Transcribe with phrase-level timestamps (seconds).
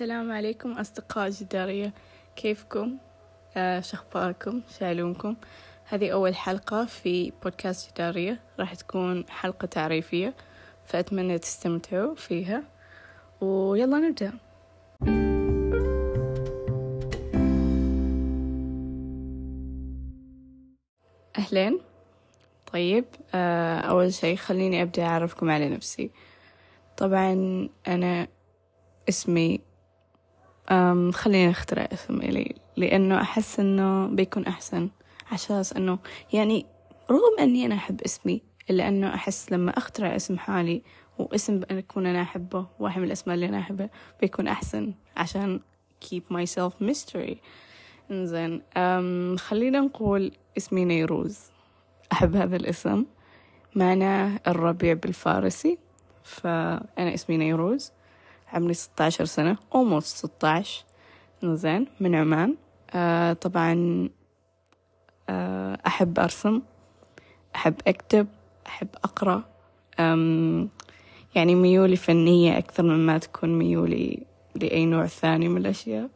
[0.00, 1.92] السلام عليكم أصدقاء جدارية
[2.36, 2.98] كيفكم؟
[3.56, 5.36] آه شخباركم؟ شالونكم؟
[5.84, 10.34] هذه أول حلقة في بودكاست جدارية راح تكون حلقة تعريفية
[10.84, 12.62] فأتمنى تستمتعوا فيها
[13.40, 14.32] ويلا نبدأ
[21.38, 21.80] أهلين
[22.72, 23.04] طيب
[23.34, 26.10] آه أول شي خليني أبدأ أعرفكم على نفسي
[26.96, 28.28] طبعا أنا
[29.08, 29.69] اسمي
[31.12, 34.88] خليني أخترع اسم إلي لأنه أحس إنه بيكون أحسن
[35.32, 35.98] عشاس إنه
[36.32, 36.66] يعني
[37.10, 40.82] رغم إني أنا أحب اسمي إلا إنه أحس لما أخترع اسم حالي
[41.18, 45.60] واسم أكون أنا أحبه واحد من الأسماء اللي أنا أحبها بيكون أحسن عشان
[46.04, 47.36] keep myself mystery.
[48.10, 48.62] إنزين
[49.36, 51.38] خلينا نقول اسمي نيروز.
[52.12, 53.04] أحب هذا الاسم.
[53.76, 55.78] معناه الربيع بالفارسي
[56.24, 57.92] فأنا اسمي نيروز.
[58.52, 60.84] عمري ستة عشر سنة almost ستة عشر
[61.44, 62.56] زين من عمان.
[62.94, 64.08] آه طبعا
[65.28, 66.62] آه أحب أرسم
[67.54, 68.26] أحب أكتب
[68.66, 69.42] أحب أقرأ.
[71.34, 76.08] يعني ميولي فنية أكثر مما تكون ميولي لأي نوع ثاني من الأشياء.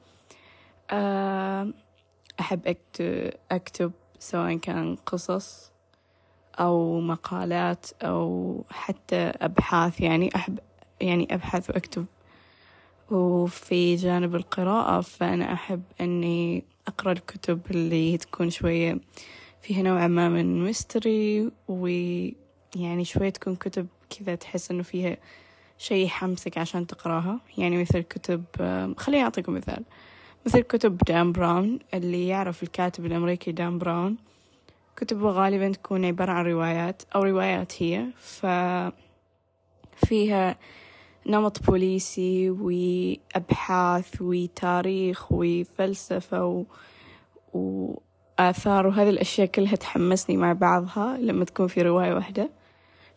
[0.91, 1.69] آه
[2.41, 2.77] أحب
[3.53, 5.71] أكتب سواء كان قصص
[6.61, 10.01] أو مقالات أو حتى أبحاث.
[10.01, 10.59] يعني أحب
[11.01, 12.07] يعني أبحث وأكتب
[13.15, 18.99] وفي جانب القراءة فأنا أحب أني أقرأ الكتب اللي تكون شوية
[19.63, 25.17] فيها نوعا ما من ميستري ويعني شوية تكون كتب كذا تحس أنه فيها
[25.79, 27.41] شيء يحمسك عشان تقراها.
[27.59, 28.45] يعني مثل كتب
[28.97, 29.85] خليني أعطيكم مثال.
[30.47, 34.17] مثل كتب دان براون اللي يعرف الكاتب الأمريكي دان براون
[34.97, 38.07] كتبه غالبا تكون عبارة عن روايات أو روايات هي.
[40.03, 40.57] ففيها
[41.27, 46.65] نمط بوليسي وأبحاث وتاريخ وفلسفة و...
[47.55, 52.51] وآثار وهذه الأشياء كلها تحمسني مع بعضها لما تكون في رواية واحدة.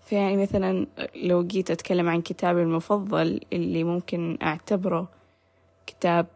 [0.06, 5.10] فيعني مثلا لو جيت أتكلم عن كتابي المفضل اللي ممكن أعتبره
[5.88, 6.28] كتاب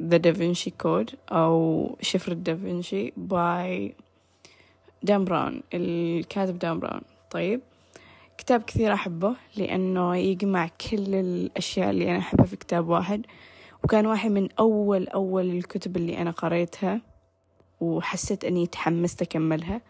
[0.00, 3.94] Da Vinci Code أو شفرة دافنشي by
[5.02, 7.60] دان براون الكاتب دان براون طيب؟
[8.48, 13.26] كتاب كثير أحبه لأنه يجمع كل الأشياء اللي أنا أحبها في كتاب واحد
[13.84, 17.00] وكان واحد من أول أول الكتب اللي أنا قريتها
[17.80, 19.80] وحسيت أني تحمست أكملها.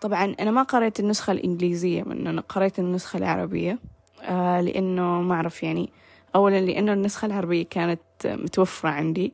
[0.00, 3.78] طبعا أنا ما قريت النسخة الإنجليزية من أنا قريت النسخة العربية
[4.22, 5.90] آه لأنه ما أعرف يعني.
[6.34, 9.32] أولا لأنه النسخة العربية كانت متوفرة عندي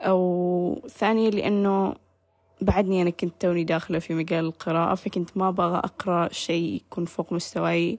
[0.00, 1.94] أو ثانيا لأنه
[2.62, 7.32] بعدني أنا كنت توني داخلة في مجال القراءة فكنت ما أبغى أقرأ شيء يكون فوق
[7.32, 7.98] مستواي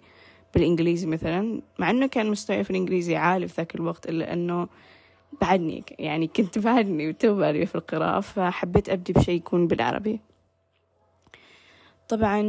[0.54, 4.68] بالإنجليزي مثلا مع أنه كان مستواي في الإنجليزي عالي في ذاك الوقت إلا أنه
[5.42, 10.20] بعدني يعني كنت بعدني بادية في القراءة فحبيت أبدي بشيء يكون بالعربي.
[12.10, 12.42] طبعا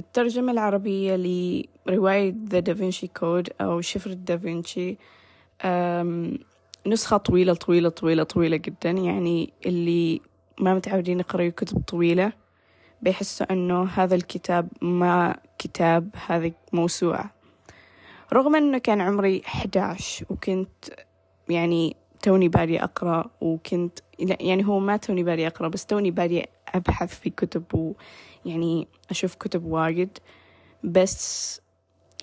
[0.00, 4.96] الترجمة العربية لرواية The Da Vinci Code أو شفرة دافنشي
[6.86, 10.20] نسخة طويلة طويلة طويلة طويلة جدا يعني اللي
[10.60, 12.32] ما متعودين يقرأوا كتب طويلة
[13.02, 17.30] بيحسوا أنه هذا الكتاب ما كتاب هذا موسوعة.
[18.32, 20.84] رغم أنه كان عمري 11 وكنت
[21.48, 27.20] يعني توني بادي أقرأ وكنت يعني هو ما توني بادي أقرأ بس توني بادي أبحث
[27.20, 30.18] في كتب ويعني أشوف كتب واجد.
[30.84, 31.60] بس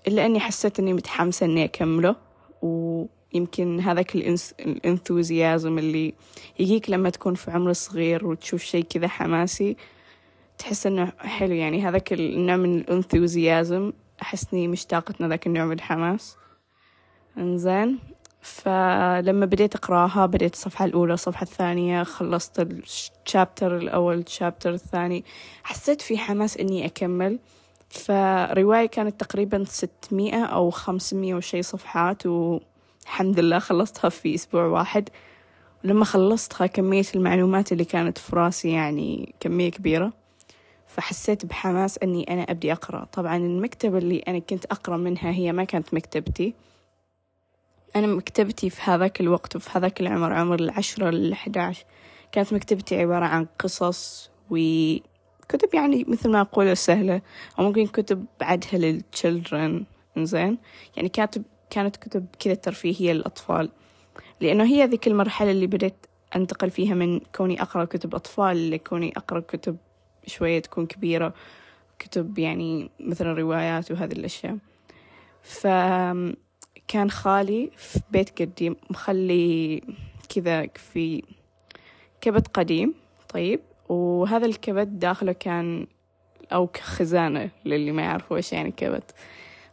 [0.08, 2.16] إلا أني حسيت أني متحمسة أني أكمله
[2.62, 4.16] و يمكن هذاك
[4.60, 6.14] الإنثوزيازم اللي
[6.60, 9.78] يجيك لما تكون في عمر صغير وتشوف شيء كذا حماسي
[10.58, 11.54] تحس إنه حلو.
[11.54, 16.38] يعني هذاك النوع من الإنثوزيازم أحسني مشتاقة ذاك النوع من الحماس.
[17.38, 18.00] إنزين.
[18.42, 25.26] فلما بديت أقراها بديت الصفحة الأولى الصفحة الثانية خلصت الشابتر الأول الشابتر الثاني
[25.64, 27.40] حسيت في حماس إني أكمل.
[27.90, 32.60] فرواية كانت تقريبا ستمائة أو خمسمائة وشي صفحات و
[33.08, 35.10] الحمد لله خلصتها في أسبوع واحد.
[35.86, 40.14] ولما خلصتها كمية المعلومات اللي كانت في راسي يعني كمية كبيرة.
[40.88, 43.06] فحسيت بحماس أني أنا أبدي أقرأ.
[43.14, 46.54] طبعا المكتبة اللي أنا كنت أقرأ منها هي ما كانت مكتبتي.
[47.96, 51.86] أنا مكتبتي في هذاك الوقت وفي هذاك العمر عمر العشرة الأحد عشر
[52.32, 57.22] كانت مكتبتي عبارة عن قصص وكتب يعني مثل ما أقول سهلة.
[57.60, 59.84] أو ممكن كتب بعدها للchildren
[60.18, 60.58] إنزين.
[60.96, 63.70] يعني كاتب كانت كتب كذا ترفيهية للأطفال.
[64.42, 66.06] لأنه هي ذيك المرحلة اللي بديت
[66.36, 69.78] أنتقل فيها من كوني أقرأ كتب أطفال لكوني أقرأ كتب
[70.26, 71.34] شوية تكون كبيرة
[72.00, 74.58] كتب يعني مثلا روايات وهذه الأشياء.
[75.42, 75.68] ف
[76.88, 79.82] كان خالي في بيت قديم مخلي
[80.30, 81.24] كذا في
[82.22, 82.94] كبت قديم
[83.30, 83.60] طيب.
[83.90, 85.88] وهذا الكبت داخله كان
[86.54, 89.12] أو خزانة للي ما يعرفوا إيش يعني كبت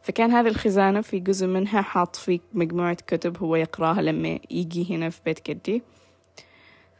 [0.05, 5.11] فكان هذه الخزانة في جزء منها حاط فيه مجموعة كتب هو يقراها لما يجي هنا
[5.11, 5.83] في بيت جدي.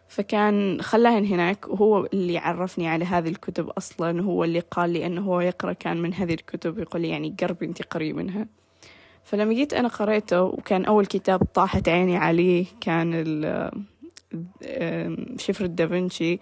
[0.09, 5.21] فكان خلاهن هناك وهو اللي عرفني على هذه الكتب أصلا هو اللي قال لي أنه
[5.21, 8.47] هو يقرأ كان من هذه الكتب يقول لي يعني قربي أنت قري منها.
[9.25, 13.25] فلما جيت أنا قريته وكان أول كتاب طاحت عيني عليه كان
[15.39, 16.39] شفرة دافنشي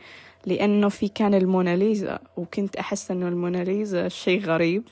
[0.47, 4.83] لأنه في كان الموناليزا وكنت أحس أنه الموناليزا شيء غريب.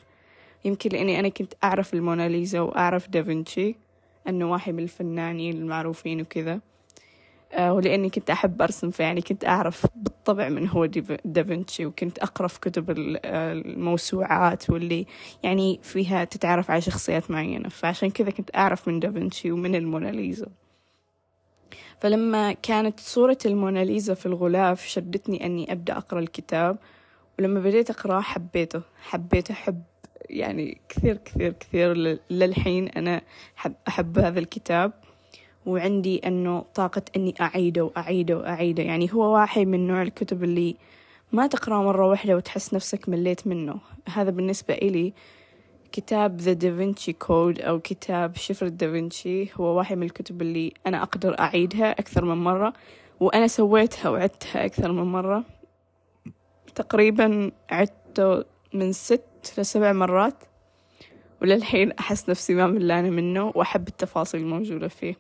[0.65, 3.77] يمكن لأني أنا كنت أعرف الموناليزا وأعرف دافنشي
[4.29, 6.61] أنه واحد من الفنانين المعروفين وكذا.
[7.53, 10.87] آه، ولأني كنت أحب أرسم فيعني كنت أعرف بالطبع من هو
[11.25, 12.91] دافنشي وكنت أقرأ في كتب
[13.25, 15.07] الموسوعات واللي
[15.43, 17.69] يعني فيها تتعرف على شخصيات معينة.
[17.69, 20.47] فعشان كذا كنت أعرف من دافنشي ومن الموناليزا.
[22.01, 26.79] فلما كانت صورة الموناليزا في الغلاف شدتني أني أبدأ أقرأ الكتاب.
[27.39, 28.83] ولما بديت أقرأ حبيته.
[29.03, 29.83] حبيته حب
[30.31, 33.23] يعني كثير كثير كثير للحين أنا
[33.57, 34.93] حب أحب هذا الكتاب
[35.67, 40.77] وعندي أنه طاقة أني أعيده وأعيده وأعيده يعني هو واحد من نوع الكتب اللي
[41.33, 43.77] ما تقرأ مرة واحدة وتحس نفسك مليت منه.
[44.09, 45.13] هذا بالنسبة إلي
[45.93, 51.03] كتاب The Da Vinci Code أو كتاب شفرة دافنشي هو واحد من الكتب اللي أنا
[51.03, 52.73] أقدر أعيدها أكثر من مرة
[53.21, 55.45] وأنا سويتها وعدتها أكثر من مرة.
[56.75, 58.45] تقريبا عدته
[58.75, 60.35] من ست لسبع مرات
[61.43, 65.17] وللحين أحس نفسي ما ملانة منه وأحب التفاصيل الموجودة فيه.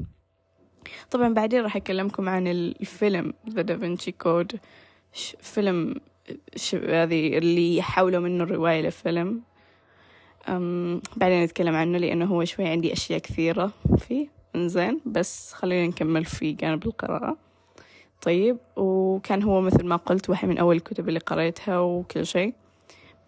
[1.11, 4.61] طبعا بعدين راح أكلمكم عن الفيلم The Da Vinci Code
[5.40, 5.94] فيلم
[6.72, 9.43] هذه اللي يحولوا منه الرواية لفيلم.
[10.49, 14.28] أم بعدين نتكلم عنه لأنه هو شوي عندي أشياء كثيرة فيه.
[14.56, 17.37] إنزين بس خلينا نكمل في جانب القراءة.
[18.22, 22.55] طيب وكان هو مثل ما قلت واحد من أول الكتب اللي قريتها وكل شيء.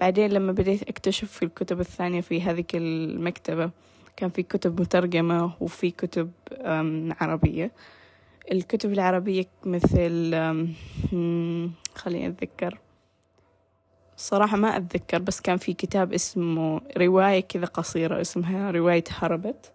[0.00, 3.70] بعدين لما بديت أكتشف في الكتب الثانية في هذه المكتبة
[4.16, 6.30] كان في كتب مترجمة وفي كتب
[7.20, 7.72] عربية.
[8.52, 10.30] الكتب العربية مثل
[11.94, 12.78] خليني أتذكر.
[14.16, 19.72] صراحة ما أتذكر بس كان في كتاب اسمه رواية كذا قصيرة اسمها رواية هربت.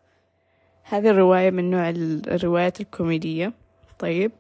[0.84, 3.54] هذه الرواية من نوع الروايات الكوميدية.
[4.00, 4.32] طيب.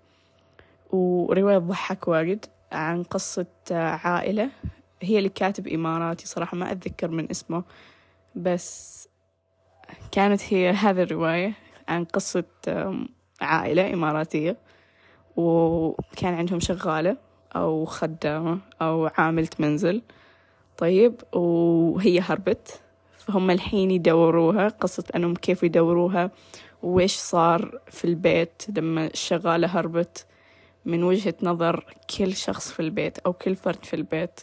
[0.91, 4.49] ورواية تضحك واجد عن قصة عائلة
[5.01, 7.63] هي اللي كاتب إماراتي صراحة ما أتذكر من اسمه
[8.35, 9.07] بس
[10.11, 11.53] كانت هي هذه الرواية
[11.87, 12.43] عن قصة
[13.41, 14.57] عائلة إماراتية
[15.35, 17.17] وكان عندهم شغالة
[17.55, 20.01] أو خدامة أو عاملة منزل.
[20.77, 22.81] طيب وهي هربت
[23.17, 26.31] فهم الحين يدوروها قصة أنهم كيف يدوروها
[26.83, 30.25] وإيش صار في البيت لما الشغالة هربت.
[30.87, 31.85] من وجهة نظر
[32.17, 34.41] كل شخص في البيت أو كل فرد في البيت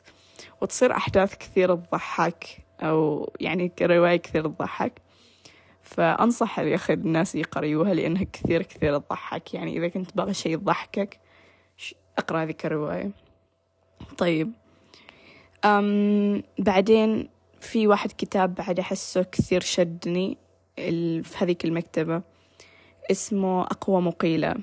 [0.60, 2.44] وتصير أحداث كثيرة تضحك
[2.80, 5.00] أو يعني رواية كثير تضحك.
[5.82, 9.54] فأنصح يا أخي الناس يقريوها لأنها كثير كثير تضحك.
[9.54, 11.20] يعني إذا كنت باغي شيء يضحكك
[12.18, 13.10] أقرأ هذه الرواية.
[14.18, 14.52] طيب.
[15.64, 17.28] أم بعدين
[17.60, 20.38] في واحد كتاب بعد أحسه كثير شدني
[20.76, 22.22] في هذيك المكتبة.
[23.10, 24.54] اسمه أقوى مقيلة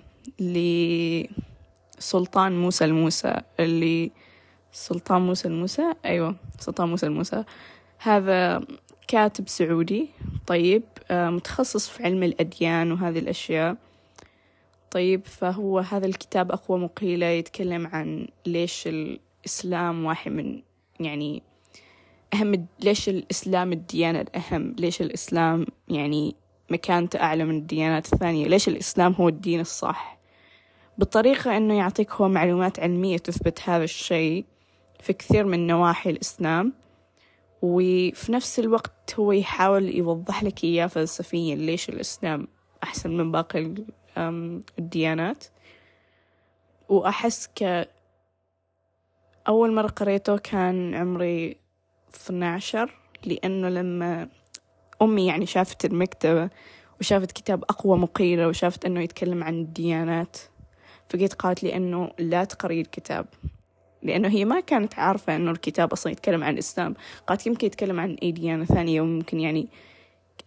[2.00, 4.12] لسلطان موسى الموسى اللي
[4.72, 5.94] سلطان موسى الموسى.
[6.06, 7.44] أيوة سلطان موسى الموسى.
[7.98, 8.62] هذا
[9.08, 10.10] كاتب سعودي
[10.48, 13.78] طيب آه، متخصص في علم الأديان وهذه الأشياء.
[14.92, 20.62] طيب فهو هذا الكتاب أقوى مقيلة يتكلم عن ليش الإسلام واحد من
[21.00, 21.44] يعني
[22.34, 26.36] أهم ليش الإسلام الديانة الأهم ليش الإسلام يعني
[26.70, 30.18] مكانته أعلى من الديانات الثانية؟ ليش الإسلام هو الدين الصح؟
[30.98, 34.46] بطريقة أنه يعطيك هو معلومات علمية تثبت هذا الشيء.
[35.02, 36.74] في كثير من نواحي الإسلام
[37.62, 42.48] وفي نفس الوقت هو يحاول يوضح لك إياه فلسفيا ليش الإسلام
[42.84, 43.74] أحسن من باقي
[44.80, 45.46] الديانات.
[46.90, 47.88] وأحس ك
[49.48, 51.58] أول مرة قريته كان عمري
[52.16, 54.30] اثنى عشر لأنه لما
[55.02, 56.50] أمي يعني شافت المكتبة
[57.00, 60.38] وشافت كتاب أقوى مقيلة وشافت أنه يتكلم عن الديانات
[61.10, 63.26] فقيت قالت لي أنه لا تقري الكتاب.
[64.04, 66.96] لأنه هي ما كانت عارفة إنه الكتاب أصلا يتكلم عن الإسلام.
[67.28, 69.68] قالت يمكن يتكلم عن أي ديانة ثانية وممكن يعني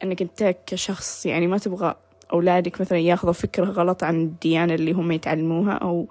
[0.03, 1.95] أنك أنت كشخص يعني ما تبغى
[2.33, 6.09] أولادك مثلا ياخذوا فكرة غلط عن الديانة اللي هم يتعلموها أو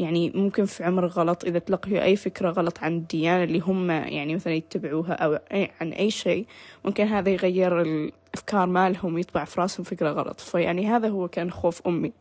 [0.00, 4.34] يعني ممكن في عمر غلط إذا تلقوا أي فكرة غلط عن الديانة اللي هم يعني
[4.34, 5.38] مثلا يتبعوها أو
[5.80, 6.46] عن أي شيء
[6.84, 10.40] ممكن هذا يغير الأفكار مالهم ويطبع في راسهم فكرة غلط.
[10.40, 12.12] فيعني هذا هو كان خوف أمي.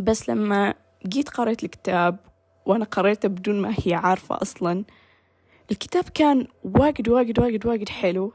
[0.00, 0.74] بس لما
[1.06, 2.16] جيت قريت الكتاب
[2.66, 4.84] وأنا قريته بدون ما هي عارفة أصلا.
[5.70, 8.32] الكتاب كان واجد واجد واجد واجد حلو.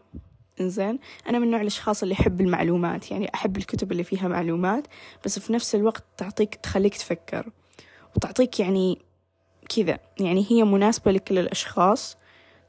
[0.61, 4.87] إنزين أنا من نوع الأشخاص اللي يحب المعلومات يعني أحب الكتب اللي فيها معلومات
[5.25, 7.51] بس في نفس الوقت تعطيك تخليك تفكر.
[8.15, 9.01] وتعطيك يعني
[9.69, 12.17] كذا يعني هي مناسبة لكل الأشخاص.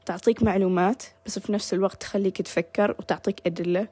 [0.05, 3.87] تعطيك معلومات بس في نفس الوقت تخليك تفكر وتعطيك أدلة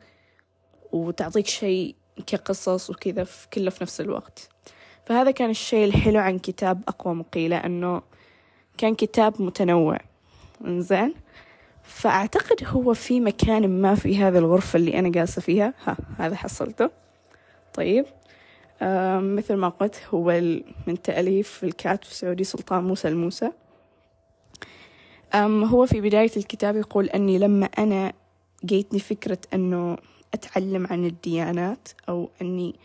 [0.91, 1.95] وتعطيك شيء
[2.27, 4.49] كقصص وكذا في كله في نفس الوقت.
[5.05, 8.01] فهذا كان الشيء الحلو عن كتاب أقوى مقيلة أنه
[8.77, 9.97] كان كتاب متنوع.
[10.65, 11.13] إنزين؟
[11.83, 15.73] فأعتقد هو في مكان ما في هذه الغرفة اللي أنا جالسة فيها.
[15.85, 16.89] ها هذا حصلته.
[17.73, 18.05] طيب.
[18.81, 20.41] آه مثل ما قلت هو
[20.87, 23.51] من تأليف الكاتب السعودي سلطان موسى الموسى.
[25.33, 28.13] أم هو في بداية الكتاب يقول أني لما أنا
[28.65, 29.97] جيتني فكرة أنه
[30.33, 32.75] أتعلم عن الديانات أو أني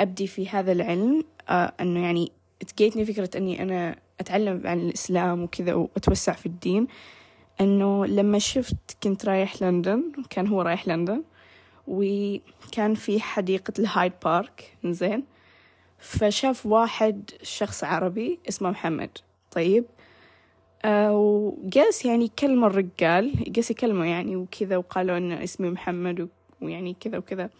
[0.00, 2.32] أبدي في هذا العلم آه أنه يعني
[2.78, 6.86] جيتني فكرة أني أنا أتعلم عن الإسلام وكذا وأتوسع في الدين
[7.60, 11.22] أنه لما شفت كنت رايح لندن كان هو رايح لندن
[11.88, 15.24] وكان في حديقة الهايد بارك زين
[15.98, 19.10] فشاف واحد شخص عربي اسمه محمد
[19.50, 19.84] طيب.
[20.84, 26.28] آه وجالس يعني يكلم الرجال جالس يكلمه يعني وكذا وقالوا إن اسمي محمد
[26.60, 27.50] ويعني كذا وكذا.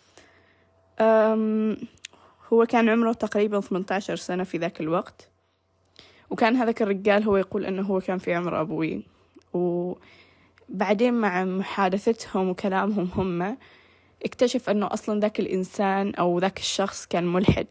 [2.55, 5.29] هو كان عمره تقريبا 18 سنة في ذاك الوقت.
[6.31, 9.03] وكان هذاك الرجال هو يقول أنه هو كان في عمر أبوي.
[9.53, 13.57] وبعدين مع محادثتهم وكلامهم هم
[14.25, 17.67] اكتشف أنه أصلا ذاك الإنسان أو ذاك الشخص كان ملحد.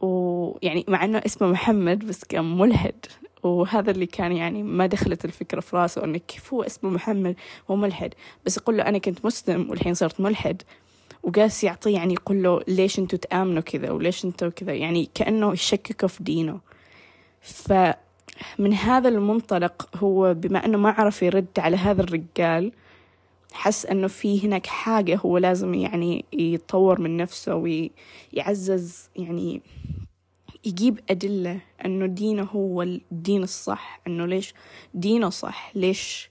[0.00, 3.06] ويعني مع أنه اسمه محمد بس كان ملحد.
[3.42, 7.36] وهذا اللي كان يعني ما دخلت الفكرة في راسه أنه كيف هو اسمه محمد؟
[7.70, 8.14] هو ملحد.
[8.46, 10.62] بس يقول له أنا كنت مسلم والحين صرت ملحد.
[11.22, 16.06] وقاس يعطيه يعني يقول له ليش أنتوا تآمنوا كذا وليش أنتوا كذا يعني كأنه يشككه
[16.06, 16.60] في دينه.
[17.40, 22.72] فمن هذا المنطلق هو بما أنه ما عرف يرد على هذا الرجال
[23.52, 29.62] حس أنه في هناك حاجة هو لازم يعني يطور من نفسه ويعزز يعني
[30.64, 34.54] يجيب أدلة أنه دينه هو الدين الصح أنه ليش
[34.94, 36.30] دينه صح ليش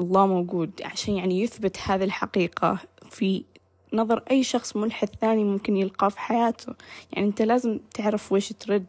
[0.00, 0.70] الله موجود.
[0.84, 2.78] عشان يعني يثبت هذه الحقيقة
[3.10, 3.44] في
[3.92, 6.74] نظر أي شخص ملحد ثاني ممكن يلقاه في حياته.
[7.12, 8.86] يعني أنت لازم تعرف ويش ترد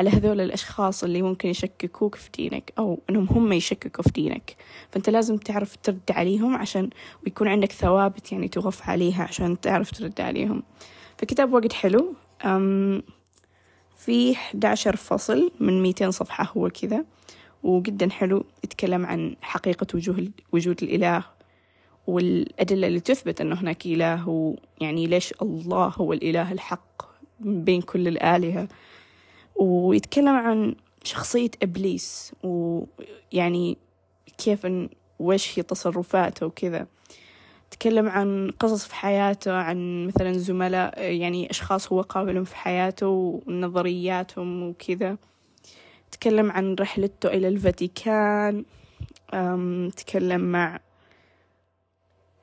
[0.00, 4.56] على هذول الأشخاص اللي ممكن يشككوك في دينك أو أنهم هم يشككوا في دينك.
[4.90, 6.90] فأنت لازم تعرف ترد عليهم عشان
[7.24, 10.62] ويكون عندك ثوابت يعني تغف عليها عشان تعرف ترد عليهم.
[11.18, 13.02] فكتاب وقت حلو أم
[13.96, 17.04] في 11 فصل من 200 صفحة هو كذا
[17.62, 21.24] وجدا حلو يتكلم عن حقيقة وجوه وجود الإله
[22.06, 27.02] والأدلة اللي تثبت أنه هناك إله ويعني ليش الله هو الإله الحق
[27.40, 28.68] بين كل الآلهة.
[29.56, 33.76] ويتكلم عن شخصية إبليس ويعني
[34.38, 34.88] كيف إن
[35.18, 36.86] وش هي تصرفاته وكذا.
[37.70, 43.08] تكلم عن قصص في حياته عن مثلا زملاء يعني أشخاص هو قابلهم في حياته
[43.46, 45.16] ونظرياتهم وكذا.
[46.10, 48.64] تكلم عن رحلته إلى الفاتيكان
[49.96, 50.80] تكلم مع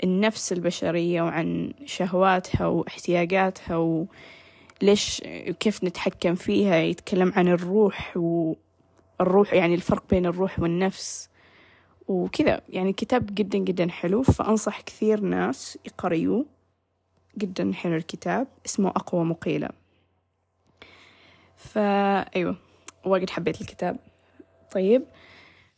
[0.04, 4.06] النفس البشرية وعن شهواتها واحتياجاتها
[4.82, 5.22] وليش
[5.60, 11.30] كيف نتحكم فيها يتكلم عن الروح والروح يعني الفرق بين الروح والنفس.
[12.08, 16.46] وكذا يعني كتاب جدا جدا حلو فأنصح كثير ناس يقريوه
[17.38, 19.70] جدا حلو الكتاب اسمه أقوى مقيلة.
[21.58, 22.56] فأيوه
[23.06, 23.98] واجد حبيت الكتاب.
[24.72, 25.04] طيب.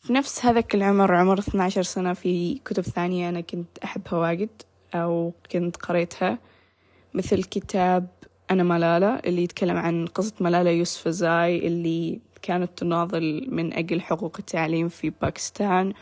[0.01, 4.49] في نفس هذاك العمر عمر 12 سنة في كتب ثانية أنا كنت أحبها واجد
[4.93, 6.39] أو كنت قريتها
[7.13, 8.07] مثل كتاب
[8.51, 14.89] أنا ملالة اللي يتكلم عن قصة ملالة يوسفزاي اللي كانت تناضل من أجل حقوق التعليم
[14.89, 15.93] في باكستان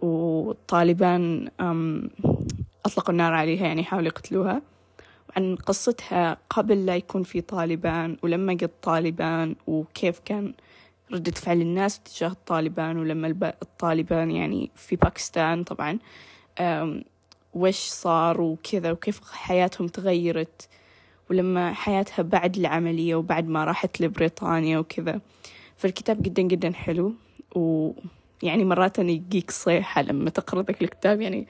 [0.00, 1.48] والطالبان
[2.86, 4.62] أطلقوا النار عليها يعني حاولوا يقتلوها.
[5.36, 10.54] عن قصتها قبل لا يكون في طالبان ولما جت طالبان وكيف كان
[11.12, 15.98] ردة فعل الناس تجاه الطالبان ولما الطالبان يعني في باكستان طبعا
[17.54, 20.68] وش صار وكذا وكيف حياتهم تغيرت
[21.30, 25.20] ولما حياتها بعد العملية وبعد ما راحت لبريطانيا وكذا.
[25.76, 27.14] فالكتاب جدا جدا حلو
[27.54, 31.46] ويعني مرات يجيك صيحة لما تقرأ ذاك الكتاب يعني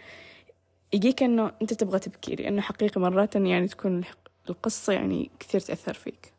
[0.93, 4.05] يجيك إنه أنت تبغى تبكي لأنه حقيقة مرات يعني تكون
[4.51, 6.36] القصة يعني كثير تأثر فيك.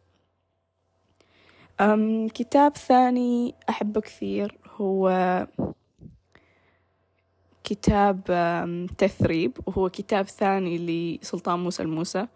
[1.81, 5.47] أم كتاب ثاني أحبه كثير هو
[7.63, 8.21] كتاب
[8.97, 12.27] تثريب وهو كتاب ثاني لسلطان موسى الموسى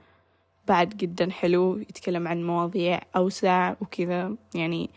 [0.67, 4.89] بعد جدا حلو يتكلم عن مواضيع أوسع وكذا يعني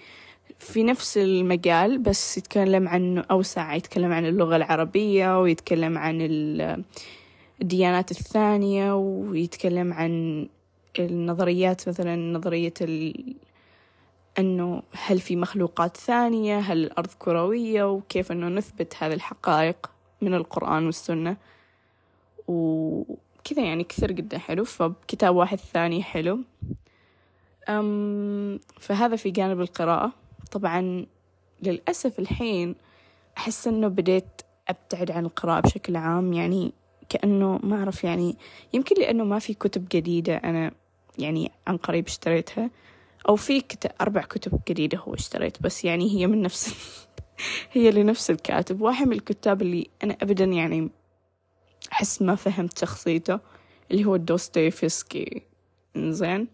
[0.58, 6.18] في نفس المجال بس يتكلم عن أوسع يتكلم عن اللغة العربية ويتكلم عن
[7.62, 10.46] الديانات الثانية ويتكلم عن
[10.98, 12.74] النظريات مثلا نظرية.
[14.38, 20.86] أنه هل في مخلوقات ثانية؟ هل الأرض كروية؟ وكيف أنه نثبت هذه الحقائق من القرآن
[20.86, 21.36] والسنة؟
[22.48, 26.38] وكذا يعني كثير جدا حلو فكتاب واحد ثاني حلو.
[27.68, 30.12] أم فهذا في جانب القراءة.
[30.52, 31.06] طبعا
[31.62, 32.74] للأسف الحين
[33.38, 36.72] أحس أنه بديت أبتعد عن القراءة بشكل عام يعني
[37.08, 38.36] كأنه ما أعرف يعني
[38.72, 40.70] يمكن لأنه ما في كتب جديدة أنا
[41.18, 42.70] يعني عن قريب اشتريتها.
[43.28, 46.74] أو في كتب أربع كتب جديدة هو اشتريت بس يعني هي من نفس
[47.72, 48.80] هي لنفس الكاتب.
[48.80, 50.90] واحد من الكتاب اللي أنا أبدا يعني
[51.92, 53.40] أحس ما فهمت شخصيته
[53.90, 55.42] اللي هو دوستويفسكي.
[55.96, 56.48] إنزين.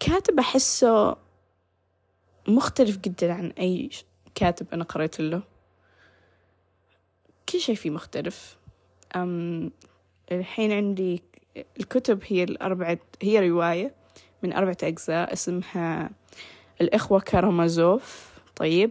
[0.00, 1.16] كاتب أحسه
[2.48, 3.90] مختلف جدا عن أي
[4.34, 5.42] كاتب أنا قريت له.
[7.48, 8.56] كل شيء فيه مختلف.
[9.16, 9.70] أم
[10.32, 11.22] الحين عندي
[11.80, 14.03] الكتب هي الأربعة هي رواية.
[14.44, 16.10] من أربعة أجزاء اسمها
[16.80, 18.34] الإخوة كارامازوف.
[18.56, 18.90] طيب.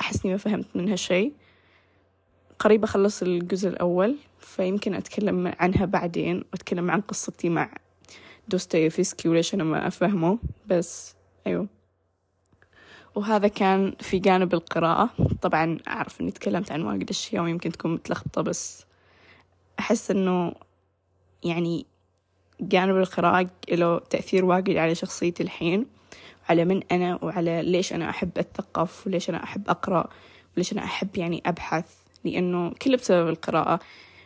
[0.00, 1.32] أحس إني ما فهمت منها شيء.
[2.58, 7.70] قريب أخلص الجزء الأول فيمكن أتكلم عنها بعدين وأتكلم عن قصتي مع
[8.48, 11.14] دوستويفسكي وليش أنا ما أفهمه بس
[11.46, 11.66] أيوه.
[13.14, 15.10] وهذا كان في جانب القراءة.
[15.42, 18.84] طبعا أعرف إني تكلمت عن واجد أشياء ويمكن تكون متلخبطة بس
[19.78, 20.54] أحس إنه
[21.44, 21.86] يعني
[22.68, 25.86] جانب القراءة له تأثير واجد على شخصيتي الحين
[26.48, 30.08] على من أنا وعلى ليش أنا أحب أتثقف وليش أنا أحب أقرأ
[30.56, 31.84] وليش أنا أحب يعني أبحث.
[32.24, 33.80] لأنه كله بسبب القراءة.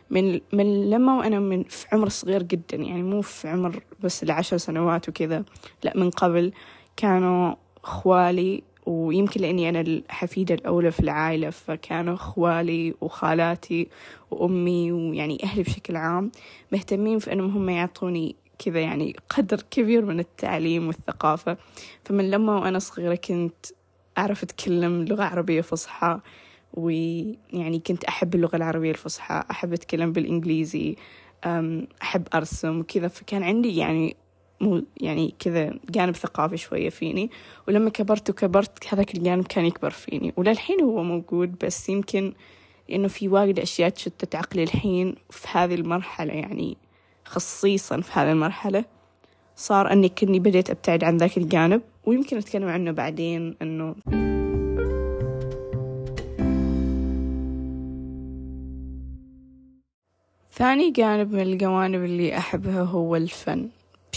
[0.09, 4.57] من من لما وأنا من في عمر صغير جدا يعني مو في عمر بس العشر
[4.57, 5.43] سنوات وكذا
[5.83, 6.51] لا من قبل
[6.97, 13.87] كانوا خوالي ويمكن لأني أنا الحفيدة الأولى في العائلة فكانوا خوالي وخالاتي
[14.31, 16.31] وأمي ويعني أهلي بشكل عام
[16.71, 21.57] مهتمين في أنهم هم يعطوني كذا يعني قدر كبير من التعليم والثقافة.
[22.03, 23.65] فمن لما وأنا صغيرة كنت
[24.17, 26.19] أعرف أتكلم لغة عربية فصحى
[26.73, 30.95] ويعني كنت أحب اللغة العربية الفصحى أحب أتكلم بالإنجليزي
[32.01, 33.07] أحب أرسم وكذا.
[33.07, 34.15] فكان عندي يعني
[34.61, 37.29] مو يعني كذا جانب ثقافي شوية فيني.
[37.67, 40.33] ولما كبرت وكبرت هذاك الجانب كان يكبر فيني.
[40.37, 42.33] وللحين هو موجود بس يمكن
[42.89, 46.77] لأنه في واجد أشياء تشتت عقلي الحين في هذه المرحلة يعني
[47.25, 48.85] خصيصا في هذه المرحلة.
[49.55, 53.95] صار أني كني بديت أبتعد عن ذاك الجانب ويمكن أتكلم عنه بعدين أنه
[60.51, 63.69] ثاني جانب من الجوانب اللي أحبها هو الفن.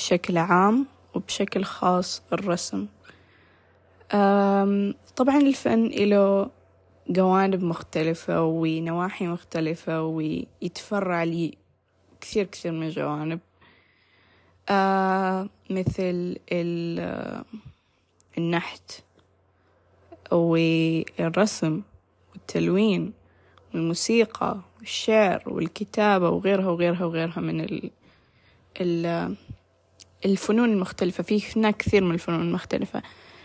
[0.02, 2.86] بشكل عام وبشكل خاص الرسم.
[5.16, 6.50] طبعا الفن له
[7.08, 11.54] جوانب مختلفة ونواحي مختلفة ويتفرع لي
[12.20, 13.40] كثير كثير من الجوانب.
[14.68, 16.36] آه مثل
[18.38, 19.02] النحت
[20.32, 21.82] والرسم
[22.32, 23.12] والتلوين
[23.74, 27.90] والموسيقى والشعر والكتابة وغيرها وغيرها وغيرها من ال
[30.24, 33.02] الفنون المختلفة في هناك كثير من الفنون المختلفة.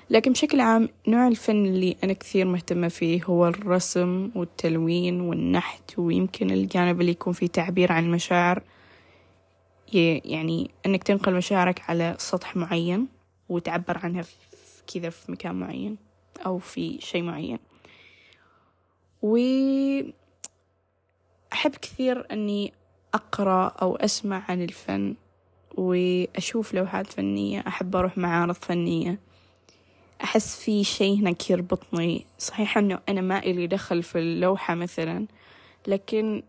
[0.09, 6.51] لكن بشكل عام نوع الفن اللي أنا كثير مهتمة فيه هو الرسم والتلوين والنحت ويمكن
[6.51, 8.63] الجانب اللي يكون فيه تعبير عن المشاعر.
[9.93, 13.07] يعني أنك تنقل مشاعرك على سطح معين
[13.49, 14.23] وتعبر عنها
[14.93, 15.97] كذا في مكان معين
[16.45, 17.59] أو في شيء معين.
[19.21, 20.11] وأحب
[21.81, 22.73] كثير أني
[23.13, 25.15] أقرأ أو أسمع عن الفن
[25.77, 29.19] وأشوف لوحات فنية أحب أروح معارض فنية.
[30.23, 32.25] أحس في شيء هناك يربطني.
[32.37, 35.27] صحيح أنه أنا ما إلي دخل في اللوحة مثلا
[35.87, 36.43] لكن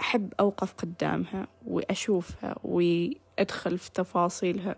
[0.00, 4.76] أحب أوقف قدامها وأشوفها وأدخل في تفاصيلها.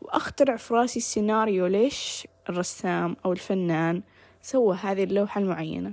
[0.00, 4.02] وأخترع في راسي السيناريو ليش الرسام أو الفنان
[4.42, 5.92] سوى هذه اللوحة المعينة.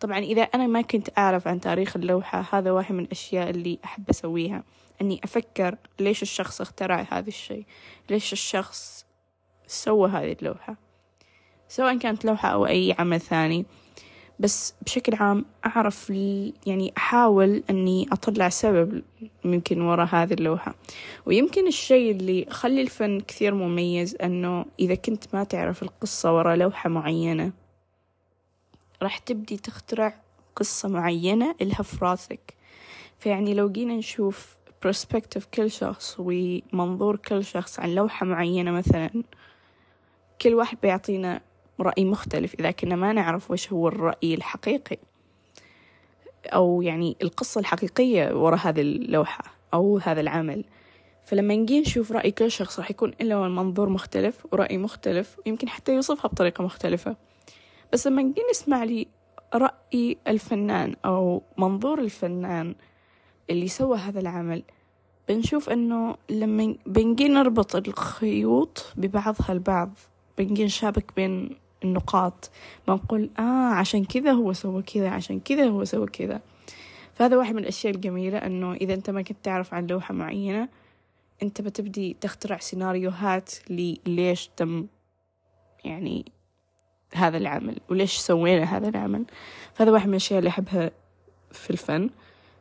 [0.00, 4.10] طبعا إذا أنا ما كنت أعرف عن تاريخ اللوحة هذا واحد من الأشياء اللي أحب
[4.10, 4.62] أسويها.
[5.00, 7.64] أني أفكر ليش الشخص اخترع هذا الشيء؟
[8.10, 9.06] ليش الشخص
[9.66, 10.76] سوى هذه اللوحة؟
[11.68, 13.66] سواء كانت لوحة أو أي عمل ثاني.
[14.38, 16.10] بس بشكل عام أعرف
[16.66, 19.02] يعني أحاول أني أطلع سبب
[19.44, 20.74] ممكن وراء هذه اللوحة.
[21.26, 26.90] ويمكن الشيء اللي خلي الفن كثير مميز أنه إذا كنت ما تعرف القصة وراء لوحة
[26.90, 27.52] معينة
[29.02, 30.14] راح تبدي تخترع
[30.56, 32.54] قصة معينة إلها في راسك
[33.18, 39.10] فيعني لو جينا نشوف برسبكتيف كل شخص ومنظور كل شخص عن لوحة معينة مثلا
[40.42, 41.40] كل واحد بيعطينا
[41.80, 44.98] رأي مختلف إذا كنا ما نعرف وش هو الرأي الحقيقي
[46.46, 50.64] أو يعني القصة الحقيقية وراء هذه اللوحة أو هذا العمل.
[51.24, 55.94] فلما نجي نشوف رأي كل شخص راح يكون له منظور مختلف ورأي مختلف ويمكن حتى
[55.94, 57.16] يوصفها بطريقة مختلفة.
[57.92, 59.06] بس لما نجي نسمع لي
[59.54, 62.74] رأي الفنان أو منظور الفنان
[63.50, 64.62] اللي سوى هذا العمل.
[65.28, 69.90] بنشوف أنه لما بنجي نربط الخيوط ببعضها البعض
[70.38, 72.50] بنجي نشابك بين النقاط.
[72.88, 76.40] بنقول آه عشان كذا هو سوى كذا عشان كذا هو سوى كذا.
[77.14, 80.68] فهذا واحد من الأشياء الجميلة أنه إذا أنت ما كنت تعرف عن لوحة معينة
[81.42, 83.50] أنت بتبدي تخترع سيناريوهات
[84.06, 84.86] ليش تم
[85.84, 86.24] يعني
[87.14, 89.24] هذا العمل وليش سوينا هذا العمل.
[89.74, 90.90] فهذا واحد من الأشياء اللي أحبها
[91.52, 92.10] في الفن.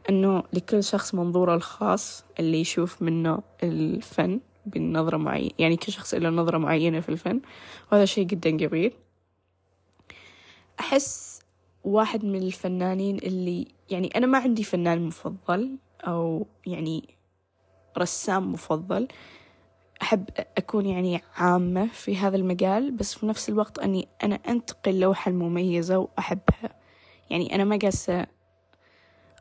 [0.10, 6.30] أنه لكل شخص منظوره الخاص اللي يشوف منه الفن بنظرة معينة يعني كل شخص له
[6.30, 7.42] نظرة معينة في الفن
[7.92, 8.94] وهذا شيء جدا جميل.
[10.80, 11.42] أحس
[11.84, 17.16] واحد من الفنانين اللي يعني أنا ما عندي فنان مفضل أو يعني
[17.98, 19.08] رسام مفضل.
[20.02, 25.30] أحب أكون يعني عامة في هذا المجال بس في نفس الوقت أني أنا أنتقل لوحة
[25.30, 26.76] المميزة وأحبها.
[27.30, 28.28] يعني أنا ما قاسة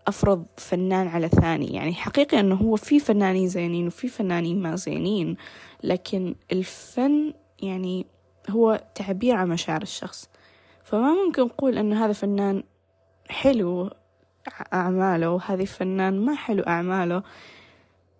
[0.09, 1.67] أفرض فنان على ثاني.
[1.67, 5.37] يعني حقيقي أنه هو في فنانين زينين وفي فنانين ما زينين
[5.83, 8.07] لكن الفن يعني
[8.51, 10.29] هو تعبير عن مشاعر الشخص.
[10.85, 12.63] فما ممكن نقول أنه هذا فنان
[13.29, 13.91] حلو
[14.73, 17.23] أعماله وهذا فنان ما حلو أعماله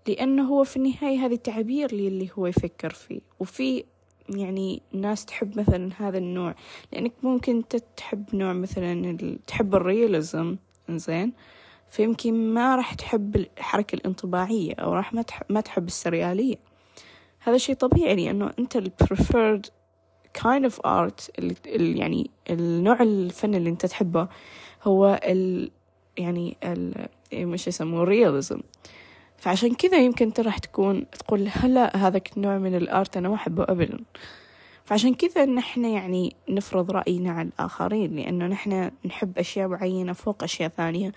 [0.09, 3.21] لأنه هو في النهاية هذا تعبير للي هو يفكر فيه.
[3.41, 3.85] وفي
[4.29, 6.55] يعني ناس تحب مثلا هذا النوع
[6.93, 7.63] لأنك ممكن
[7.97, 10.57] تحب نوع مثلا تحب الرياليزم.
[10.91, 11.33] زين
[11.89, 15.15] فيمكن ما راح تحب الحركة الانطباعية أو راح
[15.49, 16.57] ما تحب, السريالية.
[17.39, 19.71] هذا شيء طبيعي لأنه أنت ال preferred
[20.39, 24.29] kind of art ال يعني النوع الفن اللي أنت تحبه
[24.83, 25.71] هو ال
[26.19, 28.61] يعني ال مش يسموه realism.
[29.37, 33.63] فعشان كذا يمكن أنت راح تكون تقول هلا هذا النوع من الآرت أنا ما أحبه
[33.69, 33.99] أبدا.
[34.85, 40.69] فعشان كذا نحن يعني نفرض رأينا على الآخرين لأنه نحن نحب أشياء معينة فوق أشياء
[40.69, 41.13] ثانية.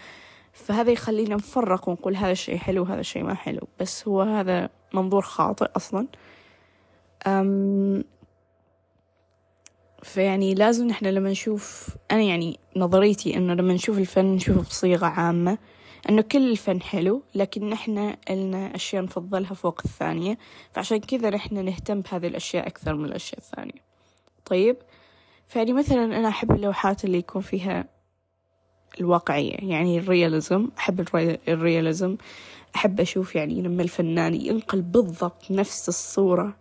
[0.54, 3.68] فهذا يخلينا نفرق ونقول هذا الشيء حلو وهذا الشيء ما حلو.
[3.80, 6.08] بس هو هذا منظور خاطئ أصلا.
[7.28, 8.04] أم
[10.04, 15.58] فيعني لازم نحن لما نشوف أنا يعني نظريتي إنه لما نشوف الفن نشوفه بصيغة عامة
[16.10, 20.38] إنه كل الفن حلو لكن نحن لنا أشياء نفضلها فوق الثانية.
[20.74, 23.82] فعشان كذا نحن نهتم بهذه الأشياء أكثر من الأشياء الثانية.
[24.46, 24.78] طيب
[25.48, 27.86] فيعني مثلا أنا أحب اللوحات اللي يكون فيها
[29.00, 29.56] الواقعية.
[29.70, 31.08] يعني الرياليزم أحب
[31.48, 32.18] الرياليزم.
[32.76, 36.56] أحب أشوف يعني لما الفنان ينقل بالضبط نفس الصورة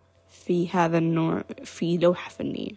[0.44, 2.72] في هذا النوع في لوحة فنية.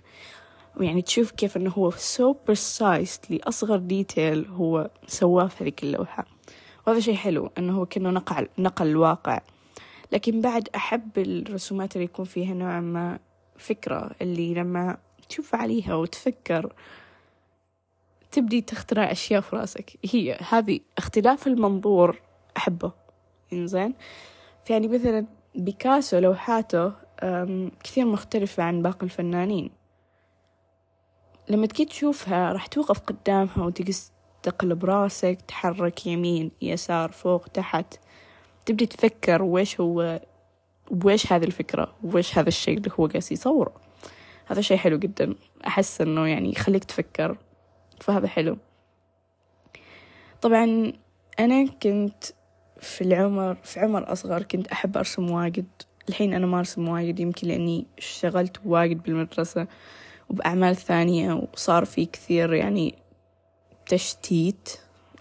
[0.78, 6.26] ويعني تشوف كيف أنه هو so precise لأصغر ديتيل هو سواه في هذيك اللوحة.
[6.88, 9.42] وهذا شيء حلو أنه هو كأنه نقل, نقل الواقع.
[10.12, 13.20] لكن بعد أحب الرسومات اللي يكون فيها نوع ما
[13.58, 14.98] فكرة اللي لما
[15.30, 16.74] تشوف عليها وتفكر
[18.34, 20.00] تبدي تخترع أشياء في رأسك.
[20.12, 22.22] هي هذه اختلاف المنظور
[22.58, 22.92] أحبه.
[23.54, 23.94] إنزين؟
[24.70, 26.94] يعني مثلا بيكاسو لوحاته
[27.84, 29.70] كثير مختلفة عن باقي الفنانين.
[31.50, 34.12] لما تجي تشوفها راح توقف قدامها وتقص
[34.44, 37.96] تقلب رأسك تحرك يمين يسار فوق تحت.
[38.66, 40.22] تبدي تفكر ويش هو
[41.04, 43.74] ويش هذه الفكرة ويش هذا الشيء اللي هو قاعد يصوره.
[44.46, 45.36] هذا شيء حلو جدا.
[45.68, 47.38] أحس إنه يعني يخليك تفكر
[48.04, 48.58] فهذا حلو.
[50.42, 50.94] طبعا
[51.40, 52.24] أنا كنت
[52.80, 55.66] في العمر في عمر أصغر كنت أحب أرسم واجد.
[56.10, 59.68] الحين أنا ما أرسم واجد يمكن لأني اشتغلت واجد بالمدرسة
[60.30, 62.96] وبأعمال ثانية وصار في كثير يعني
[63.86, 64.70] تشتيت.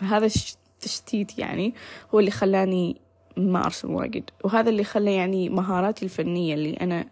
[0.00, 1.74] هذا التشتيت يعني
[2.14, 3.00] هو اللي خلاني
[3.36, 4.30] ما أرسم واجد.
[4.44, 7.06] وهذا اللي خلى يعني مهاراتي الفنية اللي أنا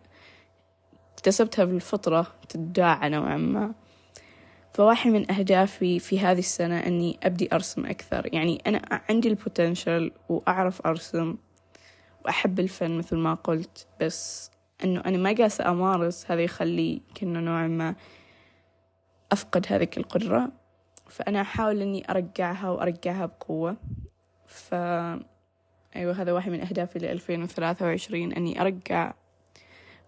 [1.14, 3.79] اكتسبتها بالفطرة تداعى نوعا ما.
[4.72, 8.34] فواحد من أهدافي في هذه السنة أني أبدي أرسم أكثر.
[8.34, 11.36] يعني أنا عندي البوتنشل وأعرف أرسم
[12.24, 14.50] وأحب الفن مثل ما قلت بس
[14.84, 17.94] أنه أنا ما قاسة أمارس هذا يخلي كأنه نوعا ما
[19.32, 20.52] أفقد هذه القدرة.
[21.08, 23.76] فأنا أحاول إني أرجعها وأرجعها بقوة.
[24.46, 24.74] ف
[25.96, 29.12] أيوة هذا واحد من أهدافي لألفين وثلاثة وعشرين أني أرجع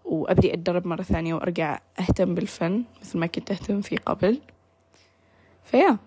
[0.05, 4.39] وأبدي أتدرب مرة ثانية وأرجع أهتم بالفن مثل ما كنت أهتم فيه قبل.
[5.63, 5.97] فيا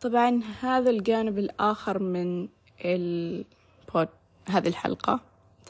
[0.00, 2.48] طبعا هذا الجانب الآخر من
[2.84, 4.08] البود
[4.48, 5.20] هذه الحلقة.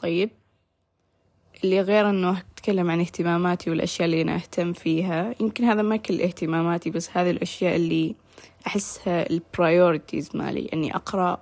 [0.01, 0.29] طيب.
[1.63, 5.35] اللي غير إنه أتكلم عن اهتماماتي والأشياء اللي أنا أهتم فيها.
[5.39, 8.15] يمكن هذا ما كل اهتماماتي بس هذه الأشياء اللي
[8.67, 11.41] أحسها ال priorities مالي إني أقرأ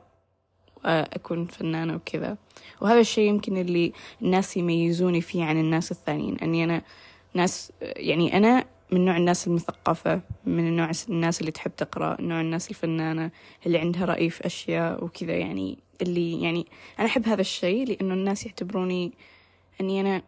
[0.85, 2.37] واكون فنانة وكذا.
[2.81, 6.81] وهذا الشيء يمكن اللي الناس يميزوني فيه عن الناس الثانيين إني أنا
[7.33, 12.69] ناس يعني أنا من نوع الناس المثقفة من النوع الناس اللي تحب تقرأ نوع الناس
[12.69, 13.31] الفنانة
[13.65, 16.65] اللي عندها رأي في أشياء وكذا يعني اللي يعني
[16.99, 19.11] أنا أحب هذا الشيء لأنه الناس يعتبروني
[19.81, 20.21] أني أنا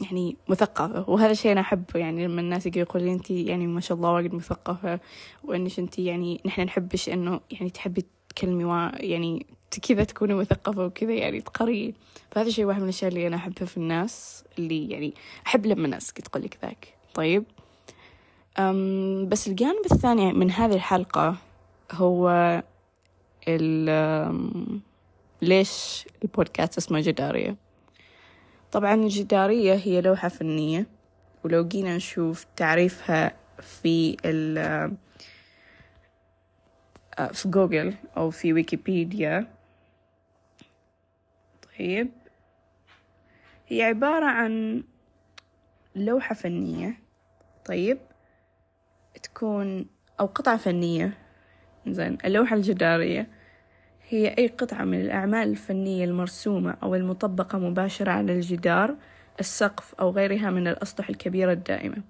[0.00, 1.10] يعني مثقفة.
[1.10, 4.12] وهذا الشيء أنا أحبه يعني لما الناس يجي يقول لي أنت يعني ما شاء الله
[4.12, 5.00] واجد مثقفة
[5.44, 9.46] وإنش أنت يعني نحن نحبش إنه يعني تحبي تكلمي يعني
[9.80, 11.94] كذا تكوني مثقفة وكذا يعني تقرين
[12.30, 15.14] فهذا الشيء واحد من الأشياء اللي أنا أحبها في الناس اللي يعني
[15.46, 16.94] أحب لما الناس تقول لك ذاك.
[17.14, 17.44] طيب.
[18.58, 21.36] أم بس الجانب الثاني من هذه الحلقة
[21.92, 22.62] هو
[23.48, 23.88] ال
[25.42, 27.56] ليش البودكاست اسمه جدارية؟
[28.72, 30.86] طبعا الجدارية هي لوحة فنية
[31.44, 34.58] ولو جينا نشوف تعريفها في ال
[37.18, 39.48] آه، في جوجل أو في ويكيبيديا
[41.78, 42.10] طيب.
[43.66, 44.84] هي عبارة عن
[45.96, 46.94] لوحة فنية
[47.64, 47.98] طيب.
[49.22, 49.86] تكون
[50.20, 51.18] أو قطعة فنية.
[51.86, 53.28] زين اللوحة الجدارية.
[54.08, 58.96] هي أي قطعة من الأعمال الفنية المرسومة أو المطبقة مباشرة على الجدار
[59.40, 62.02] السقف أو غيرها من الأسطح الكبيرة الدائمة.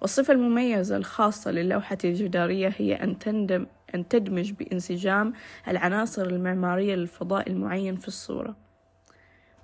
[0.00, 5.32] والصفة المميزة الخاصة للوحة الجدارية هي أن تندم أن تدمج بانسجام
[5.68, 8.61] العناصر المعمارية للفضاء المعين في الصورة.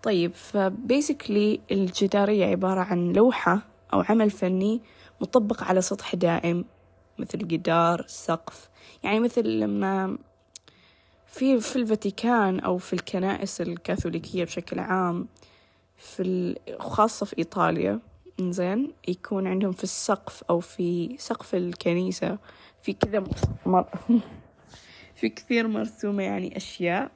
[0.03, 4.81] طيب فبيسكلي الجدارية عبارة عن لوحة أو عمل فني
[5.21, 6.65] مطبق على سطح دائم
[7.19, 8.69] مثل جدار سقف.
[9.03, 10.19] يعني مثل لما
[11.27, 15.29] في في الفاتيكان أو في الكنائس الكاثوليكية بشكل عام
[15.97, 18.01] في خاصة في إيطاليا
[18.41, 22.39] زين يكون عندهم في السقف أو في سقف الكنيسة
[22.83, 23.25] في كذا
[23.67, 23.85] مر...
[25.17, 27.11] في كثير مرسومة يعني أشياء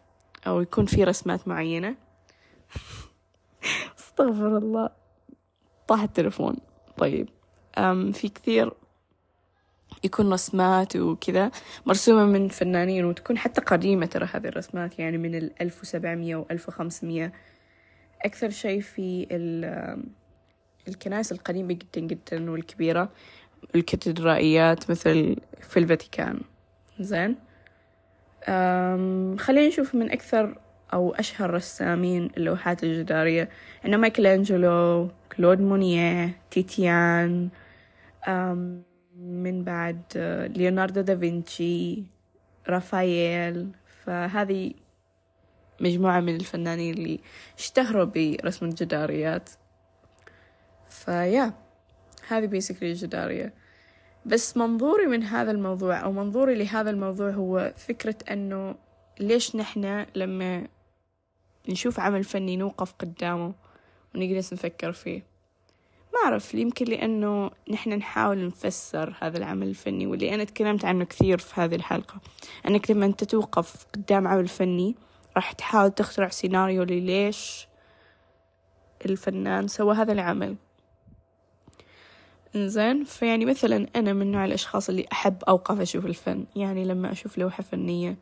[0.46, 1.96] أو يكون في رسمات معينة.
[3.98, 4.90] استغفر الله.
[5.88, 6.56] طاح التلفون
[6.98, 7.28] طيب.
[7.78, 8.72] أم في كثير
[10.04, 11.50] يكون رسمات وكذا
[11.86, 17.32] مرسومة من فنانين وتكون حتى قديمة ترى هذه الرسمات يعني من الألف وسبعمية وألف وخمسمية.
[18.24, 19.26] أكثر شيء في
[20.88, 23.08] الكنائس القديمة جدا جدا والكبيرة
[23.74, 26.40] الكاتدرائيات مثل في الفاتيكان.
[27.00, 27.36] زين.
[29.38, 30.58] خلينا نشوف من أكثر
[30.92, 33.48] أو أشهر رسامين اللوحات الجدارية
[33.84, 37.48] عندنا مايكل أنجلو كلود مونيه تيتيان
[39.16, 40.02] من بعد
[40.56, 42.02] ليوناردو دافنشي
[42.68, 43.68] رافائيل.
[44.04, 44.72] فهذه
[45.80, 47.20] مجموعة من الفنانين اللي
[47.58, 49.50] اشتهروا برسم الجداريات.
[50.88, 51.52] فيا
[52.28, 53.54] هذه بيسكلي الجدارية.
[54.26, 58.74] بس منظوري من هذا الموضوع أو منظوري لهذا الموضوع هو فكرة أنه
[59.20, 60.68] ليش نحنا لما
[61.68, 63.54] نشوف عمل فني نوقف قدامه
[64.14, 65.32] ونجلس نفكر فيه.
[66.14, 71.38] ما أعرف يمكن لأنه نحن نحاول نفسر هذا العمل الفني واللي أنا تكلمت عنه كثير
[71.38, 72.20] في هذه الحلقة.
[72.68, 74.94] أنك لما أنت توقف قدام عمل فني
[75.36, 77.68] راح تحاول تخترع سيناريو لليش
[79.06, 80.56] الفنان سوى هذا العمل.
[82.56, 86.44] إنزين فيعني مثلا أنا من نوع الأشخاص اللي أحب أوقف أشوف الفن.
[86.56, 88.16] يعني لما أشوف لوحة فنية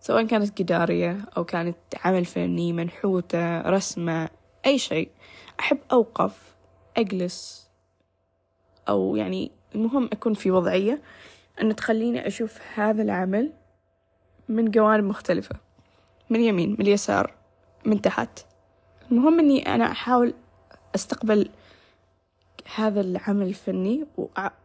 [0.00, 4.28] سواء كانت جدارية أو كانت عمل فني منحوتة رسمة
[4.66, 5.10] أي شيء.
[5.60, 6.54] أحب أوقف
[6.96, 7.68] أجلس
[8.88, 11.02] أو يعني المهم أكون في وضعية
[11.62, 13.52] أن تخليني أشوف هذا العمل
[14.48, 15.56] من جوانب مختلفة
[16.30, 17.34] من يمين من اليسار
[17.84, 18.46] من تحت.
[19.12, 20.34] المهم أني أنا أحاول
[20.94, 21.50] أستقبل
[22.74, 24.06] هذا العمل الفني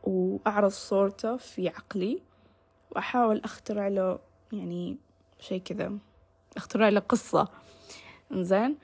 [0.03, 2.21] وأعرض صورته في عقلي
[2.91, 4.19] وأحاول أخترع له
[4.51, 4.97] يعني
[5.47, 5.91] شيء كذا.
[6.57, 7.47] أخترع له قصة.
[8.31, 8.75] إنزين.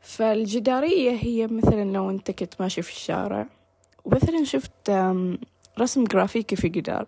[0.00, 3.46] فالجدارية هي مثلا لو أنت كنت ماشي في الشارع
[4.04, 4.90] ومثلا شفت
[5.78, 7.06] رسم جرافيكي في جدار.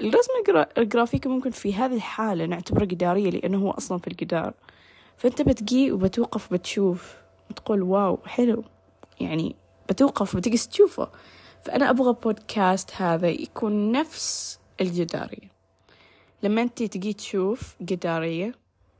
[0.00, 0.30] الرسم
[0.78, 4.54] الجرافيكي ممكن في هذه الحالة نعتبره جدارية لأنه هو أصلا في الجدار.
[5.16, 7.14] فأنت بتجي وبتوقف بتشوف
[7.50, 8.64] بتقول واو حلو.
[9.20, 9.56] يعني
[9.88, 11.10] بتوقف وبتجلس تشوفه.
[11.64, 15.53] فأنا أبغى بودكاست هذا يكون نفس الجدارية.
[16.44, 18.54] لما أنت تجي تشوف جدارية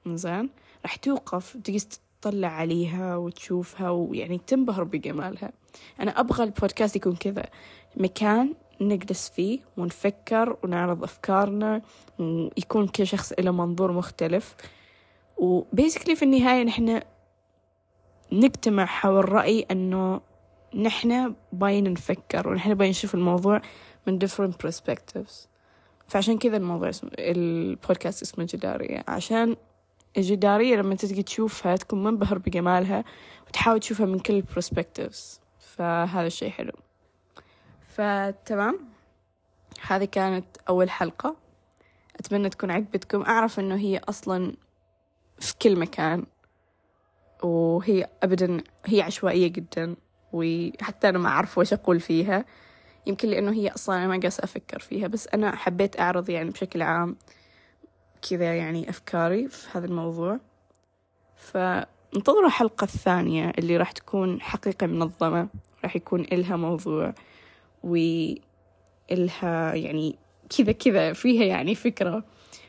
[0.06, 0.50] زين
[0.82, 5.52] راح توقف وتجلس تطلع عليها وتشوفها ويعني تنبهر بجمالها.
[6.00, 7.46] أنا أبغى البودكاست يكون كذا
[7.96, 11.82] مكان نجلس فيه ونفكر ونعرض أفكارنا
[12.18, 14.54] ويكون كل شخص له منظور مختلف.
[15.36, 17.00] وبيسكلي في النهاية نحن
[18.32, 20.20] نجتمع حول رأي أنه
[20.74, 23.62] نحن باين نفكر ونحن باين نشوف الموضوع
[24.06, 25.53] من different perspectives.
[26.08, 29.04] فعشان كذا الموضوع اسمه البودكاست اسمه جدارية.
[29.08, 29.56] عشان
[30.16, 33.04] الجدارية لما تجي تشوفها تكون منبهر بجمالها
[33.48, 35.40] وتحاول تشوفها من كل perspectives.
[35.58, 36.72] فهذا الشيء حلو.
[37.94, 38.78] فتمام.
[39.86, 41.36] هذه كانت أول حلقة.
[42.20, 43.22] أتمنى تكون عجبتكم.
[43.22, 44.56] أعرف أنه هي أصلا
[45.38, 46.26] في كل مكان.
[47.42, 49.96] وهي أبدا هي عشوائية جدا.
[50.32, 52.44] وحتى أنا ما أعرف وش أقول فيها.
[53.06, 56.82] يمكن لأنه هي أصلا أنا ما قاس أفكر فيها بس أنا حبيت أعرض يعني بشكل
[56.82, 57.16] عام
[58.30, 60.40] كذا يعني أفكاري في هذا الموضوع.
[61.36, 65.48] فانتظروا الحلقة الثانية اللي راح تكون حقيقة منظمة
[65.84, 67.14] راح يكون إلها موضوع
[67.82, 70.16] وإلها يعني
[70.58, 72.24] كذا كذا فيها يعني فكرة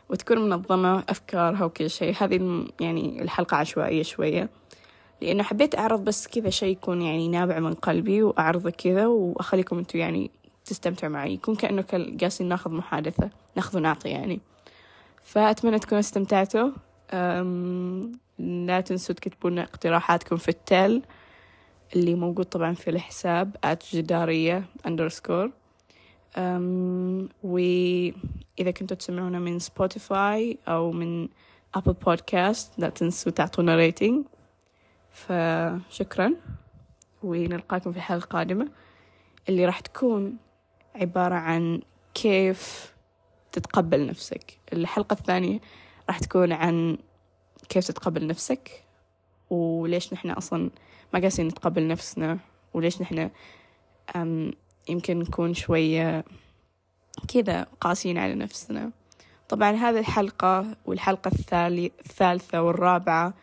[0.09, 2.15] وتكون منظمة أفكارها وكل شيء.
[2.19, 4.49] هذه يعني الحلقة عشوائية شوية.
[5.21, 9.99] لأنه حبيت أعرض بس كذا شيء يكون يعني نابع من قلبي وأعرضه كذا وأخليكم أنتوا
[9.99, 10.31] يعني
[10.65, 11.33] تستمتعوا معي.
[11.33, 14.39] يكون كأنه جالسين ناخذ محادثة ناخذ ونعطي يعني.
[15.23, 16.69] فأتمنى تكونوا استمتعتوا.
[18.39, 21.01] لا تنسوا تكتبون اقتراحاتكم في ال tell
[21.95, 23.55] اللي موجود طبعا في الحساب
[23.93, 25.49] جدارية underscore.
[27.43, 31.27] وإذا كنتوا تسمعونا من سبوتيفاي أو من
[31.75, 34.25] أبل بودكاست لا تنسوا تعطونا rating
[35.15, 36.33] فشكرا
[37.23, 38.67] ونلقاكم في الحلقة القادمة
[39.49, 40.37] اللي راح تكون
[40.95, 41.81] عبارة عن
[42.13, 42.93] كيف
[43.51, 44.59] تتقبل نفسك.
[44.73, 45.59] الحلقة الثانية
[46.07, 46.97] راح تكون عن
[47.69, 48.83] كيف تتقبل نفسك
[49.49, 50.69] وليش نحن أصلا
[51.13, 52.37] ما قاسين نتقبل نفسنا
[52.73, 53.29] وليش نحن
[54.89, 56.25] يمكن نكون شوية
[57.33, 58.91] كذا قاسيين على نفسنا.
[59.49, 63.33] طبعا هذه الحلقة والحلقة الثالثة والرابعة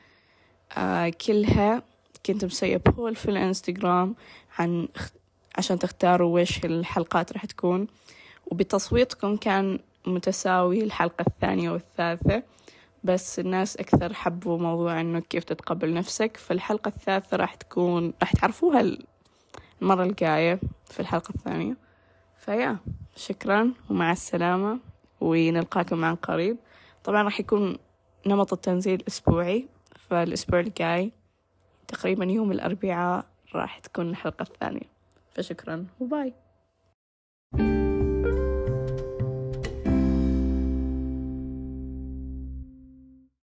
[0.77, 1.83] آه كلها
[2.27, 4.15] كنت مسوية بول في الانستغرام
[4.59, 4.89] عن
[5.59, 7.87] عشان تختاروا ويش الحلقات راح تكون.
[8.47, 12.43] وبتصويتكم كان متساوي الحلقة الثانية والثالثة
[13.05, 16.37] بس الناس أكثر حبوا موضوع إنه كيف تتقبل نفسك.
[16.37, 18.97] فالحلقة الثالثة راح تكون راح تعرفوها
[19.83, 21.77] المرة الجاية في الحلقة الثانية.
[22.39, 22.77] فيا
[23.17, 24.79] شكرا ومع السلامة
[25.21, 26.57] ونلقاكم عن قريب.
[27.05, 27.79] طبعا راح يكون
[28.27, 29.67] نمط التنزيل أسبوعي
[30.13, 31.13] فالأسبوع الجاي
[31.89, 34.89] تقريبا يوم الأربعاء راح تكون الحلقة الثانية.
[35.35, 36.33] فشكرا وباي.